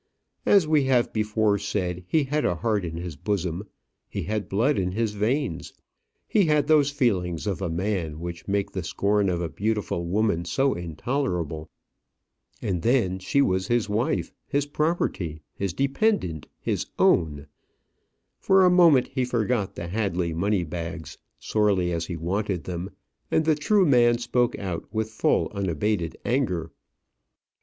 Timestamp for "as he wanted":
21.93-22.63